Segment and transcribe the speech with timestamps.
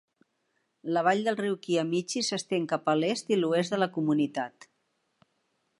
[0.95, 4.71] La vall del riu Kiamichi s'estén cap a l'est i l'oest de la comunitat.